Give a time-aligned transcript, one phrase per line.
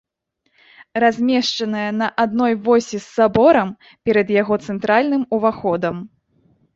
[1.01, 3.69] Размешчаная на адной восі з саборам,
[4.07, 5.95] перад яго цэнтральным уваходам.